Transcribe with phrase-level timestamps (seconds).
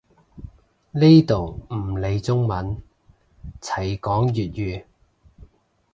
[0.93, 2.75] 呢度唔理中文，
[3.61, 4.83] 齋講粵語